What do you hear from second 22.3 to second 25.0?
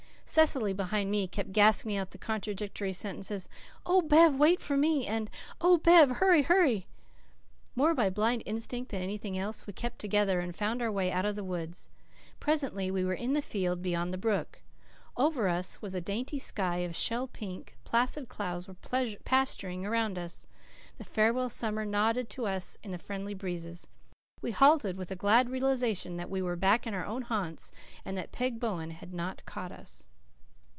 us in the friendly breezes. We halted,